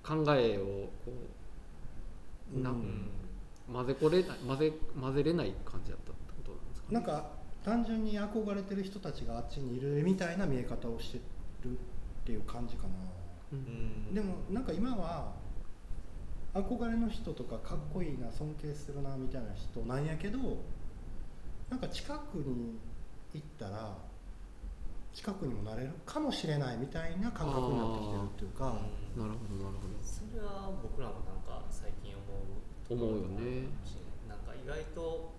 [0.03, 1.11] 考えをこ
[2.55, 3.09] うな、うん。
[3.71, 7.29] 混ぜこれない混ぜ混ぜれない感じだったってことなんですか、ね、なんか
[7.63, 11.19] 単純に憧れてる人たちがあっちにいるみたいな見え方をして
[11.63, 11.75] るっ
[12.25, 12.89] ていう感じかな。
[13.51, 14.11] ううん。
[14.11, 15.33] んでもなんか今は
[16.53, 20.37] 憧れの人とかかっこいいな尊敬するなみたいな人なんやけど
[21.69, 22.77] なんか近くに
[23.33, 23.97] 行ったら
[25.13, 28.65] 近くにもなれるかもしれないみたいな感覚になってきてるっていうか。
[29.15, 29.99] なるほどなるほど。
[30.01, 33.67] それは僕らもなんか最近思う思うよね。
[34.27, 35.31] なんか意外と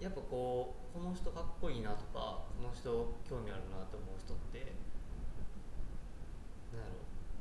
[0.00, 2.90] やっぱこうこの人かっこいいなとかこの人
[3.28, 4.72] 興味あるなと思う人って
[6.72, 6.82] なん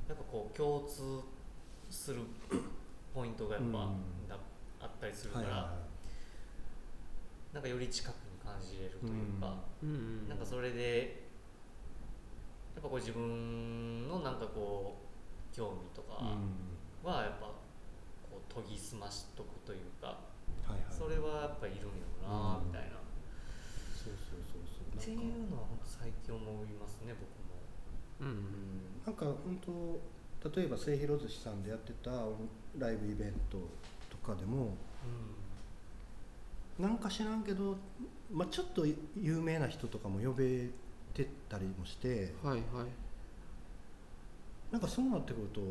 [0.07, 1.21] やっぱこう共通
[1.89, 2.21] する
[3.13, 3.73] ポイントがやっぱ、うん。
[4.29, 4.37] な
[4.81, 5.63] あったりするから、はいはい。
[5.63, 5.73] は
[7.53, 9.89] なんかより近くに感じれるというか、うん。
[9.89, 9.91] う
[10.25, 11.27] んなんかそれで
[12.75, 14.95] やっぱこう自分のなんかこ
[15.51, 16.23] う興味とか
[17.03, 17.47] はやっぱ
[18.31, 20.07] こう研ぎ澄ましとくというか、
[20.63, 20.81] はいはい。
[20.89, 22.67] それはやっぱいるんやろなうん。
[22.67, 22.99] みたいな、っ
[23.93, 25.03] そうそうそうそう。
[25.03, 27.38] ていうのは本当最近思いますね僕も。
[28.21, 28.27] うん。
[28.27, 28.36] うん
[29.05, 29.60] なんか本
[30.41, 32.12] 当例えば末広寿司さんでやってた
[32.77, 33.58] ライブイベント
[34.10, 34.75] とかでも
[36.77, 37.75] なんか知らんけど、
[38.32, 38.86] まあ、ちょっと
[39.19, 40.69] 有名な人とかも呼べ
[41.13, 42.86] てたりもしてはいはい。
[44.71, 45.62] なんかそうなってくると,、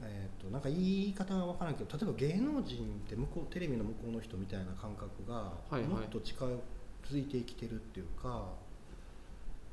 [0.00, 5.84] えー、となんか言い方が分からんけど例えば芸能人って向こうテレビの向こうの人みたいな感覚がはいはい。
[5.84, 8.44] もっと近づいてきてるっていうか、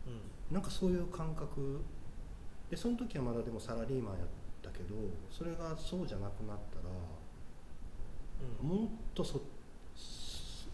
[0.08, 0.54] うん。
[0.54, 1.80] なんかそういう感覚
[2.70, 4.28] でその時はまだでもサラリーマンやっ
[4.62, 4.96] たけど
[5.32, 6.94] それがそうじゃなくなったら
[8.62, 8.68] うん。
[8.68, 9.42] もっとそ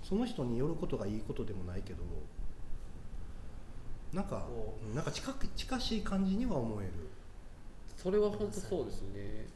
[0.03, 1.99] その人によることがいいことでもないけど
[4.12, 4.45] なんか
[4.93, 6.91] なんか近く近しい感じには思える。
[7.97, 9.47] それは本当そうですね。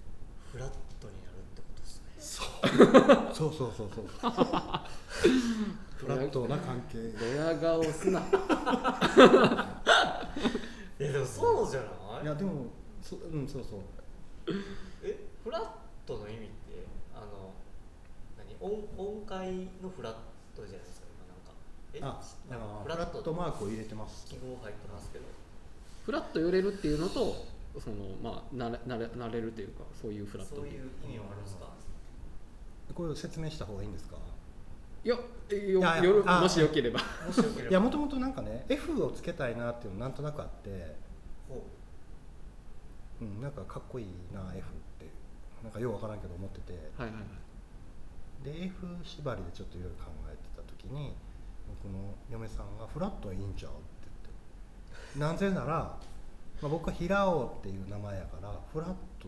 [0.51, 0.69] フラッ
[0.99, 2.13] トになるってことですね。
[2.17, 2.43] そ
[3.45, 3.49] う。
[3.49, 3.89] そうそうそう。
[5.97, 7.09] フラットな関係。
[7.19, 8.19] ドヤ顔すな。
[10.99, 11.89] いやでもそうじゃない？
[12.21, 12.25] い？
[12.25, 12.65] やでも
[13.01, 13.79] そうんそうそう。
[15.03, 15.63] えフラッ
[16.05, 17.53] トの意味ってあの
[18.37, 18.55] 何？
[18.59, 19.47] 音音階
[19.81, 20.13] のフラッ
[20.55, 21.53] トじゃないですか今なんか。
[21.93, 21.99] え？
[22.01, 23.33] あなんかあフラット。
[23.33, 24.25] マークを入れてます。
[24.27, 25.25] 記号入ってますけど。
[26.05, 27.45] フラッと寄れるっていうのと
[27.79, 30.55] そのまあなれなれなれるというかそういうフラット。
[30.55, 31.67] そういう意味もあるんですか？
[32.93, 34.15] これを説明した方がいいんですか？
[35.03, 35.17] いや
[35.51, 36.99] えよいやいやよもしよければ。
[37.25, 37.69] もしよければ。
[37.69, 40.95] いやもともとなんかね F をつけたいなっていうのなんとなくあって、
[41.49, 41.63] ほ
[43.21, 44.61] うん、なんかかっこいいな F っ
[44.99, 45.07] て。
[45.63, 46.73] なんかようわからんけど思ってて。
[46.97, 47.23] はいはいはい。
[48.43, 51.15] で F 縛りでちょっといろいろ考えてた時に
[51.67, 54.07] 僕の嫁さんが「フラットはいいんちゃう?」って
[55.17, 55.33] 言って。
[55.33, 55.99] なぜなら、ま
[56.63, 59.27] あ、僕は平尾っていう名前やからフラット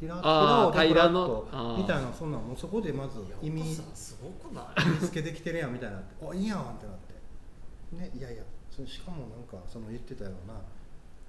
[0.00, 4.82] 平平尾でフラットみたいなそんなんもうそこでまず意味すごくない？
[4.82, 7.96] 意味付けできてるやんみたいになって「あいいやん」ってなって。
[7.96, 10.54] ねいやいやそれしかもなんかその言ってたような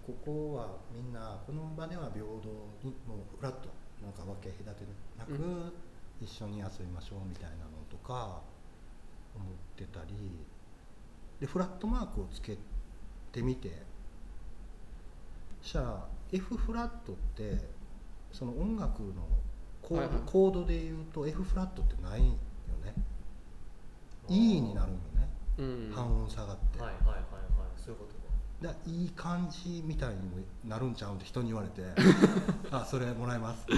[0.10, 2.50] ここはみんなこの場では平等
[2.84, 3.70] にもうフラット
[4.02, 4.86] なんか分け隔て
[5.18, 5.74] なく、う
[6.22, 8.42] 一緒に遊びましょうみたいなのとか
[9.36, 10.16] 思ってたり
[11.40, 12.58] でフラットマークをつけ
[13.32, 13.72] てみて
[15.62, 17.58] じゃあ F フラットって
[18.32, 19.28] その音楽の
[19.82, 22.26] コード,、コードで言うと F フラットってないよ
[22.84, 22.94] ね。
[24.28, 25.92] E になるんよね、うん。
[25.94, 27.24] 半音下がって、はいはいはいはい。
[27.78, 28.14] そういうこと。
[28.14, 28.19] か
[28.62, 31.82] だいい感じみたいにもなるんちゃうんって人に言われて
[32.72, 33.66] あそれもらいます。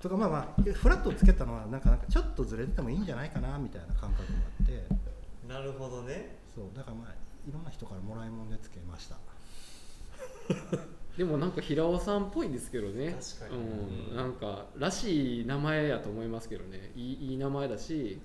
[0.00, 4.86] とかまあまあフラットをつけたのはなんかなんかちょっとずれててもいいんじゃないかなみたいな感覚もあって。
[5.48, 6.36] なるほどね。
[6.54, 7.14] そうだからまあ
[7.48, 9.16] いろんな人からもらいもんでつけました。
[11.16, 13.16] でもなんか平尾さんっぽいですけどね。
[13.38, 13.62] 確かに。
[14.10, 16.90] うん、なんからしい名前やと思いますけどね。
[16.94, 18.20] いいいい名前だし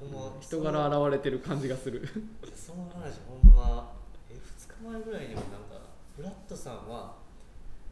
[0.00, 2.06] ほんま人柄現れてる感じがする。
[2.54, 3.92] その話ほんま
[4.30, 5.56] え2日前ぐらいにもなんか
[6.16, 7.16] フラットさんは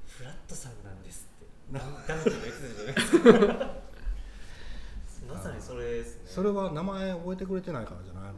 [0.07, 1.47] フラットさんなんですって。
[1.73, 3.71] な男女が言ってたじゃないですか
[5.35, 6.23] まさにそれですね。
[6.27, 8.33] それは名前覚えてくれてないからじゃない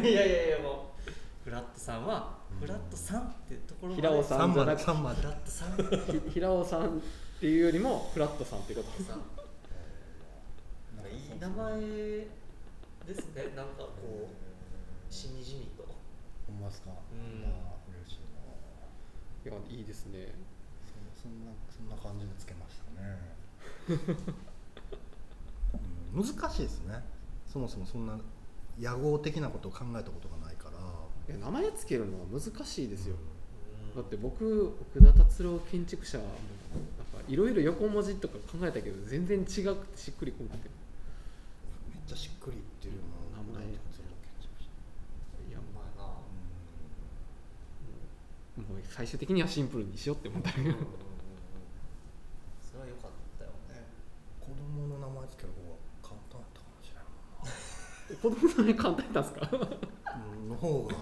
[0.00, 0.06] の？
[0.08, 1.10] いやいやいやもう
[1.42, 4.02] フラットさんはフラットさんってところまで。
[4.02, 4.94] 平尾さ3まんじゃなくフラ
[5.32, 6.22] ットさん。
[6.22, 7.00] ひ平尾さんっ
[7.40, 9.02] ていうよりもフラットさんってこと。
[9.02, 9.20] さん。
[11.12, 12.26] いい名前
[13.10, 13.50] ですね。
[13.56, 14.34] なんかこう
[15.12, 15.84] しみじみと。
[16.46, 17.42] ほんまっすか、うん。
[17.42, 17.50] まあ
[18.06, 18.20] 嬉しい
[19.50, 19.58] な。
[19.58, 20.32] いやいいですね。
[21.16, 23.18] そそんなそんな感じでつけましたね、
[26.14, 27.04] うん、難しいですね。
[27.46, 28.18] そもそもそんな
[28.78, 30.78] 野号的なことを考えたことがないから。
[31.28, 33.16] いや名前つけるのは難しいですよ、
[33.88, 33.94] うん。
[33.94, 36.32] だって僕奥田達郎建築者もなん
[37.22, 39.52] かいろいろ横文字とか考えたけど全然違く
[39.86, 40.70] てしっくりこなくて
[42.10, 44.66] ちゃしっくりいってるよな名前なんてその建築士
[45.48, 46.02] いやまあな
[48.66, 50.64] もう最終的にはシンプルにしようって思ったけど。
[50.64, 50.90] うんうんうんうん
[52.70, 53.82] それは良かったよね。
[54.38, 55.74] 子供の名前つける方が
[56.06, 57.02] 簡単やったかもしれな。
[58.14, 60.14] い 子供の名前簡単やったんですか？
[60.14, 60.94] うんの方が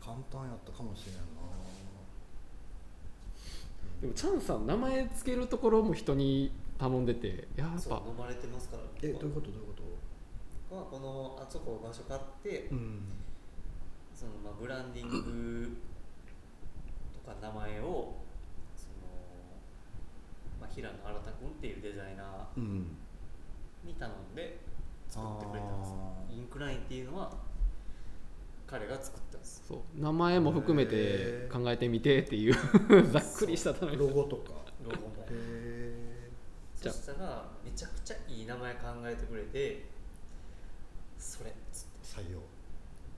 [0.00, 1.20] 簡単やったかもしれんな。
[4.02, 7.78] でもチャンさん名前つけるところも人に頼んでてやっぱ。
[7.80, 8.82] そう飲まれてますから。
[9.02, 9.50] えどういうこと？
[9.50, 9.93] どういうこま
[10.80, 13.02] あこのあそこ場所買って、とうん
[14.14, 15.76] そのまあブランディング
[17.12, 18.14] とか名前を
[18.76, 19.06] その、
[20.60, 22.96] まあ、平野新君っていうデザイナーうん
[23.84, 24.60] に頼んで
[25.08, 25.92] 作ってくれたんです。
[26.30, 27.30] インクラインっていうのは
[28.66, 29.62] 彼が作ったんです。
[29.68, 30.00] そう。
[30.00, 32.54] 名前も含めて考えてみてっていう
[33.12, 34.52] ざっくりした頼みロゴとか。
[34.82, 35.26] ロゴも。
[35.30, 36.30] へ
[36.76, 39.84] じゃあそしたらめちゃくちゃいい名前考えてくれて
[41.24, 41.52] それ。
[42.02, 42.38] 採用。
[42.38, 42.42] へ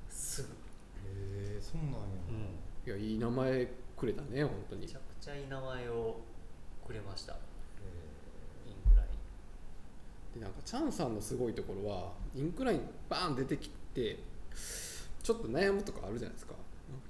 [0.09, 0.49] すぐ。
[1.05, 1.97] えそうなんや、
[2.87, 4.83] いやいい名前くれたね本当に。
[4.83, 6.17] めちゃくちゃいい名前を
[6.87, 7.33] くれました。
[7.33, 7.37] へ
[8.67, 9.07] インクライ
[10.37, 10.41] ン。
[10.41, 14.19] でなんかチャンさんのすごいところはインクラインバーン出てきて
[15.23, 16.55] ちょっと悩むとかあるじゃないですか。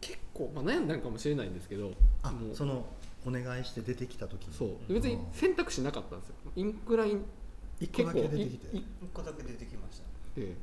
[0.01, 2.57] 結構、まあ、悩んだんかもしれないんですけどあもう。
[2.57, 2.87] その
[3.27, 4.55] お願いして出てきた時に。
[4.55, 4.93] そう。
[4.93, 6.35] 別に選択肢なかったんですよ。
[6.57, 7.25] インクライン
[7.79, 8.77] 一個だけ出てきて。
[8.77, 10.41] いい1個だけ出てきました。
[10.41, 10.55] で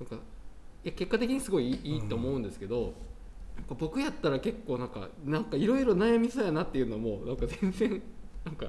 [0.00, 0.16] なんか
[0.82, 2.88] いや結果的にすごいいいいいと思うんですけど、や
[3.62, 8.02] っぱ僕やったら結構なんかなんかいろいろ悩みそうやなっていうのもなんか全然
[8.44, 8.66] なんか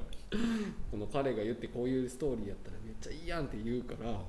[0.92, 4.22] この彼が言ってこういうストーリーやったらめっちゃいいやんって言うからなん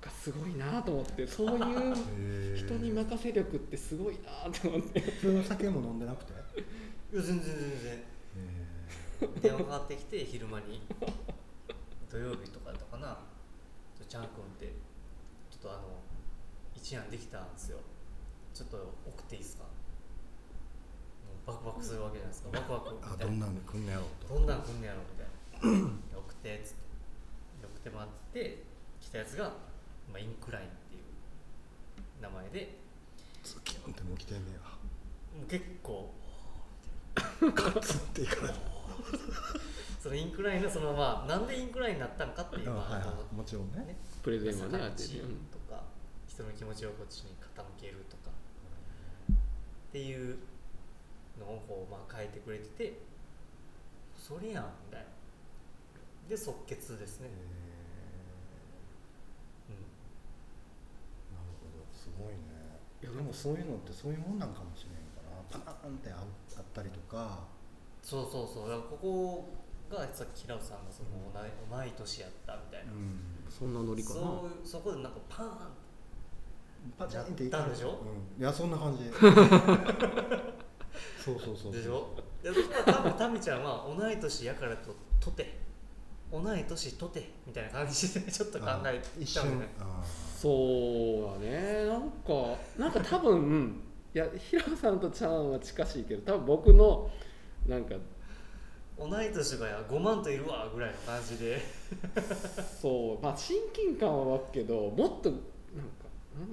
[0.00, 5.00] かすごいなと思ってそういう人に任せ力ってすごいなと思って。
[5.00, 6.32] 普通の酒も飲んでなくて？
[6.32, 6.36] い
[7.16, 8.04] や全然全然。
[9.40, 10.82] 電話かかってきて昼間に。
[12.10, 13.18] 土曜日とかだったかな。
[13.98, 14.66] ちょちゃんくんって。
[15.50, 15.97] ちょっとあの
[16.88, 17.76] 一案できたんですよ。
[18.54, 19.64] ちょっと送っていいですか？
[19.64, 19.68] も
[21.44, 22.48] うバクバクするわけじゃないですか。
[22.48, 24.32] バクバクみたいなあどんなんで来んねやろうと。
[24.32, 25.28] どんなん来んねやろみたい
[25.68, 25.92] な。
[26.16, 26.72] 送ってっつっ
[27.60, 27.68] て。
[27.68, 28.64] 送ってもらって
[29.00, 29.44] 来たやつが、
[30.08, 31.02] まあ、インクラインっていう
[32.22, 32.78] 名前で。
[33.44, 34.60] ズキュンってもう来てんねや。
[35.36, 36.08] もう結構。
[37.52, 38.54] ガツっていかない
[40.00, 43.34] そのインクラインのそのまあなんでインクラインになったのかっていうとまあはいはい。
[43.34, 43.80] もちろんね。
[43.84, 43.96] ね。
[44.22, 45.20] プレゼンはねあって形ね
[45.52, 45.82] とか
[46.38, 49.34] 人の気持ちをこっちに傾けるとかっ
[49.90, 50.38] ていう
[51.34, 52.92] のをこうまあ変えてくれてて
[54.14, 55.06] それやんみたいな。
[56.30, 57.32] で即決ですね、え
[59.72, 59.74] うん。
[59.74, 61.82] ーなるほど。
[61.90, 62.78] すごいね。
[63.02, 66.22] いやでもそういうのってそういうもんなんかもしれんかなパーンってあ
[66.58, 67.48] あったりとか。
[68.02, 68.68] そうそうそう。
[68.68, 69.48] だからここ
[69.90, 73.18] がさっき平尾さんがその同い同い年やったみたいな、ん。
[73.50, 74.14] そんなノリかな。
[74.14, 75.50] そうそこでなんかパーン
[76.96, 77.98] パチンっていったんでしょ？
[78.36, 79.04] うん、いやそんな感じ。
[81.24, 82.08] そうそうそうそうでしょ
[82.42, 85.58] でそしたら多分タミちゃんは同い年やからととて
[86.32, 89.68] 同い年とてみたいな感じでちょっと考えあ一たんじゃない。
[89.68, 90.02] 瞬あ
[90.38, 91.84] そうだね。
[91.86, 93.80] なんかなんか多分
[94.14, 97.10] いや平野さんとちゃんは近しいけど多分僕の
[97.66, 97.94] なんか
[98.98, 101.60] 同い年がや5万といるわぐらいの感じで。
[102.80, 103.22] そう。
[103.22, 105.32] まあ親近感は湧くけどもっと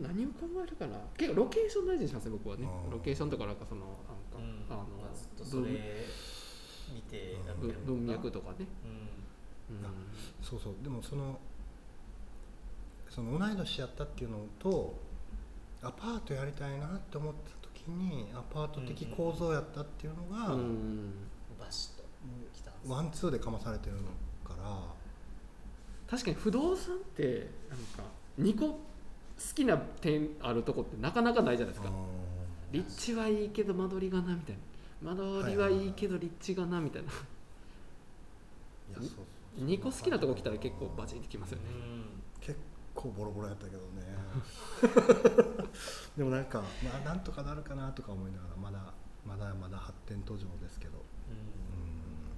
[0.01, 0.97] 何を考えるかな。
[1.17, 2.67] 結構ロケーション大事にしますね僕はね。
[2.91, 4.65] ロケーションとかなんかそのなんか、うん。
[4.69, 5.71] あのまあ、ずっとそれ
[6.93, 7.37] 見て
[7.85, 8.67] 文脈とかね、
[9.69, 9.77] うん。
[9.77, 9.85] うん。
[9.85, 9.89] あ
[10.41, 10.73] そうそう。
[10.81, 11.39] でもその
[13.09, 14.93] その同い年やったっていうのと
[15.81, 21.13] アパートやりたいなって思った時にアパート的構造やったっていうのが、うん
[21.59, 22.03] バシッと
[22.53, 23.97] 来たワンツーでかまされてる
[24.43, 25.05] から。
[26.07, 28.03] 確かに不動産ってなんか
[28.39, 28.79] 2個
[29.37, 31.91] 好きな点あるとこってなかなかないじゃないですか。
[32.71, 35.11] 立地はいいけど間取りがなみたいな。
[35.11, 37.13] 間取りはいいけど立地がなみたいな、い
[38.93, 39.21] やそうそ
[39.61, 41.63] う2個好きなとこ来たら結構バチンってきますよね。
[42.41, 42.57] 結
[42.93, 44.03] 構ボロボロやったけどね。
[46.17, 48.93] でもなんかまあなんとかなるかなとか思いながらまだ
[49.25, 51.03] まだまだ発展途上ですけど。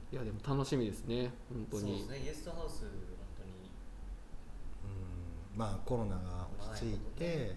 [0.10, 1.34] いやでも楽しみですね。
[1.50, 1.82] 本当に。
[1.84, 2.26] そうですね。
[2.26, 2.90] ゲストハウス本
[3.38, 3.52] 当に。
[5.54, 5.58] うん。
[5.58, 6.47] まあコロナが
[6.78, 7.56] 落ち着いて、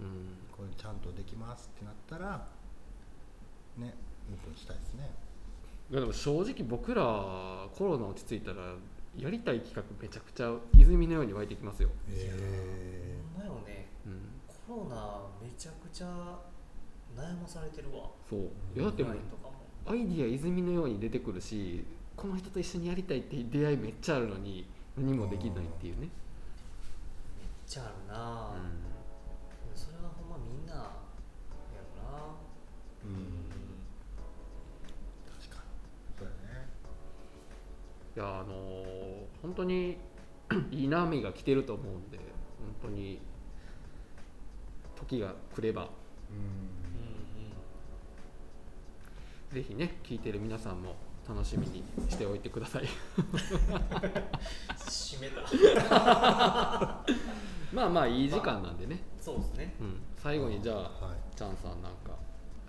[0.00, 2.46] うんこれちゃんとできますってなったら
[3.76, 3.94] ね
[4.30, 5.10] オープンしたいですね。
[5.90, 7.02] いやでも正直僕ら
[7.76, 8.74] コロナ落ち着いたら
[9.16, 13.86] やりたい企画めちゃくちゃ泉のように湧いてきますよ、へほんまよね。
[14.06, 14.20] うん、
[14.66, 16.06] コロナめちゃくちゃ
[17.16, 18.10] 悩まされてるわ。
[18.28, 18.40] そう。
[18.74, 19.04] いやだって
[19.86, 21.84] アイディア泉のように出てくるし
[22.16, 24.66] この人と一緒にやりたいっていう出会いめっちゃあるのに
[24.96, 26.10] 何もできないっていうね、めっ
[27.66, 30.84] ちゃあるな、うそれはほんまみんなやろ
[32.02, 32.34] な。
[33.02, 33.14] えうん。
[35.26, 35.68] 確かに。
[36.18, 36.68] そうやね。
[38.14, 39.98] ん、いやあのー本当に
[40.70, 42.18] いい波が来てると思うんで
[42.80, 43.20] 本当に
[44.96, 45.88] 時が来れば。
[46.30, 46.36] うん。
[46.38, 46.84] うん
[49.54, 50.96] ぜひね聞いてる皆さんも
[51.28, 52.88] 楽しみにしておいてください。
[54.76, 57.04] 閉めた
[57.74, 59.74] まあまあいい時間なんでね、そうですね。
[59.80, 61.16] うん、最後にじゃあはい。
[61.36, 62.16] チャンさんなんかあ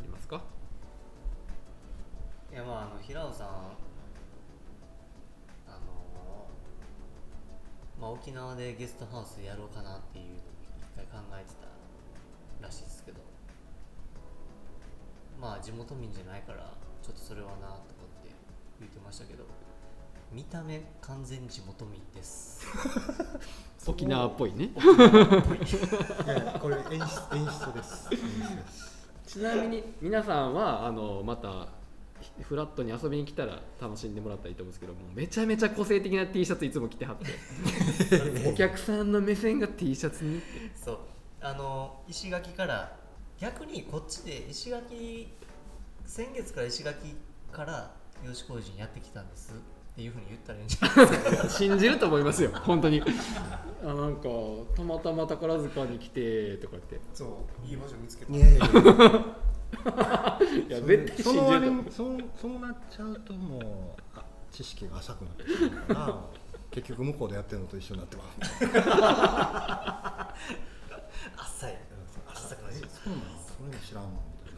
[0.01, 0.41] りますか？
[2.51, 3.57] いやまああの平尾さんあの
[8.01, 10.37] まあ沖縄でゲストハウスやろうかなっていうのを
[10.95, 11.53] 一回考えて
[12.59, 13.19] たらしいですけど。
[15.39, 17.77] まあ地元民じゃないからちょっとそれはなとかっ
[18.23, 18.29] て
[18.79, 19.43] 言ってましたけど
[20.31, 22.65] 見た目完全地元民です。
[23.87, 24.69] 沖縄っぽいね。
[26.59, 28.09] これ演出演出です。
[29.27, 31.67] ちなみに皆さんはあのまた
[32.41, 37.25] フラットに遊びに来たら楽しんでもらったらいいと思うんですけどもうめちゃめちゃ個性的な T シャツいつも着てはって。
[38.49, 40.45] お客さんの目線が T シャツにって。
[40.75, 40.97] そう。
[41.41, 42.97] あの石垣から
[43.37, 45.27] 逆にこっちで石垣
[46.05, 47.15] 先月から石垣
[47.51, 47.91] から
[48.25, 49.53] 吉工人やってきたんです
[49.95, 51.07] っていうふうに言ったらいいんじゃない？
[51.07, 53.01] ですか信じると思いますよ本当に。
[53.81, 54.23] あなんか
[54.75, 56.99] たまたま宝塚に来てとか言って。
[57.13, 58.33] そういい場所見つけた。
[58.35, 58.67] いやいやいや。
[60.85, 66.19] 絶対その信じると割にそうそうなっちゃうともうあ知識が浅くなってしまうから
[66.71, 68.51] 結局向こうでやってるのと一緒になってます。
[71.37, 71.77] 浅い
[72.33, 74.09] 浅くないえそうなのそれも知らんの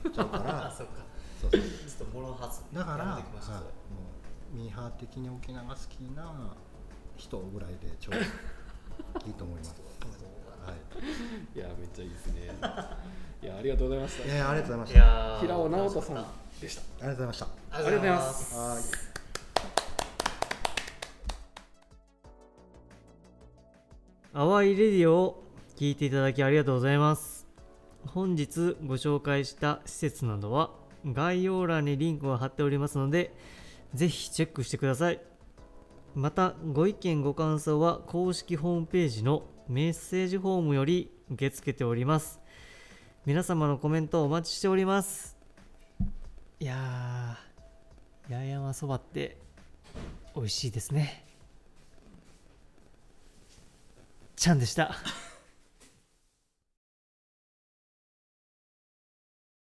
[0.04, 0.94] みたいになっちゃうか あらそっか。
[1.42, 1.62] そうそう。
[1.62, 1.66] ちょ
[2.06, 3.26] っとモロハズだから、やはい、う
[4.52, 6.54] ミーハー的に沖縄が好きな
[7.16, 9.76] 人ぐらいでちょうどいいと思います。
[10.66, 10.74] は
[11.56, 12.52] いやめっちゃいいですね
[13.41, 14.22] いやありがとうございましい。
[14.26, 15.39] えー、ありがとうございまいした。
[15.39, 16.26] 平尾直人さん
[16.60, 17.45] でしたありがとうございました。
[17.45, 19.18] たありがとうございますはい。
[24.34, 25.43] 淡いレディオを
[25.78, 27.48] 聞いていただきありがとうございます
[28.06, 30.72] 本日ご紹介した施設などは
[31.06, 33.34] 概要欄にリンクを貼っておりますので
[33.94, 35.22] ぜひチェックしてください。
[36.16, 42.40] またご意見ご感想は公式ホームページのメッセージフォームより受け付けております。
[43.26, 45.38] 皆様のコメントをお待ちしております。
[46.60, 49.38] いやー八重山そばって
[50.36, 51.26] 美味しいですね。
[54.36, 54.96] ちゃんでした。